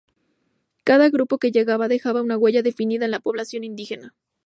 Cada 0.83 1.09
grupo 1.09 1.37
que 1.37 1.51
llegaba 1.51 1.87
dejaba 1.87 2.23
una 2.23 2.35
huella 2.35 2.63
definida 2.63 3.05
en 3.05 3.11
la 3.11 3.19
población 3.19 3.63
indígena. 3.63 4.15